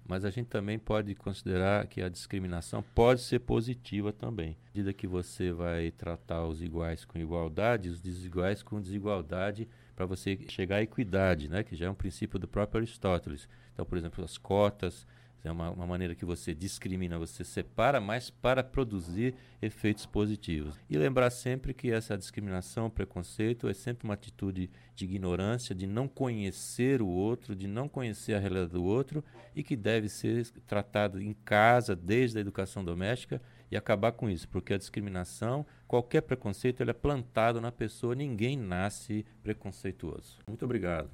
mas 0.09 0.25
a 0.25 0.31
gente 0.31 0.47
também 0.47 0.79
pode 0.79 1.15
considerar 1.15 1.87
que 1.87 2.01
a 2.01 2.09
discriminação 2.09 2.83
pode 2.95 3.21
ser 3.21 3.41
positiva 3.41 4.13
também. 4.13 4.51
À 4.51 4.69
medida 4.69 4.93
que 4.93 5.07
você 5.07 5.53
vai 5.53 5.91
tratar 5.91 6.47
os 6.47 6.63
iguais 6.63 7.05
com 7.05 7.19
igualdade, 7.19 7.89
os 7.89 8.01
desiguais 8.01 8.63
com 8.63 8.81
desigualdade, 8.81 9.69
para 9.95 10.07
você 10.07 10.39
chegar 10.49 10.77
à 10.77 10.83
equidade, 10.83 11.49
né? 11.49 11.65
que 11.65 11.75
já 11.75 11.87
é 11.87 11.91
um 11.91 11.95
princípio 11.95 12.39
do 12.39 12.47
próprio 12.47 12.79
Aristóteles. 12.79 13.49
Então, 13.73 13.85
por 13.85 13.97
exemplo, 13.99 14.25
as 14.25 14.39
cotas, 14.39 15.07
é 15.49 15.53
uma, 15.53 15.71
uma, 15.71 15.87
maneira 15.87 16.15
que 16.15 16.25
você 16.25 16.55
discrimina, 16.55 17.19
você 17.19 17.45
separa, 17.45 18.01
mas 18.01 18.31
para 18.31 18.63
produzir 18.63 19.35
efeitos 19.61 20.07
positivos. 20.07 20.75
E 20.89 20.97
lembrar 20.97 21.31
sempre 21.31 21.73
que 21.73 21.91
essa 21.91 22.17
discriminação, 22.17 22.91
preconceito, 22.91 23.69
é 23.69 23.75
sempre 23.75 24.05
uma 24.05 24.15
atitude 24.15 24.71
de 24.95 25.05
ignorância, 25.05 25.75
de 25.75 25.87
não 25.87 26.09
conhecer 26.09 27.01
o 27.03 27.09
outro, 27.09 27.55
de 27.55 27.67
não 27.67 27.89
conhecer 27.89 28.35
a 28.35 28.39
realidade 28.39 28.73
do 28.73 28.85
outro 28.85 29.25
e 29.55 29.63
que 29.63 29.77
deve 29.77 30.09
ser 30.09 30.49
tratado 30.67 31.21
em 31.21 31.33
casa, 31.33 31.95
desde 31.95 32.39
a 32.39 32.41
educação 32.41 32.85
doméstica, 32.85 33.41
e 33.71 33.77
acabar 33.77 34.13
com 34.13 34.31
isso, 34.31 34.49
porque 34.49 34.75
a 34.75 34.79
discriminação, 34.79 35.67
qualquer 35.89 36.23
preconceito, 36.23 36.83
ele 36.83 36.91
é 36.91 36.95
plantado 36.95 37.61
na 37.61 37.73
pessoa, 37.73 38.15
ninguém 38.15 38.57
nasce 38.57 39.25
preconceituoso. 39.43 40.39
Muito 40.47 40.65
obrigado. 40.65 41.11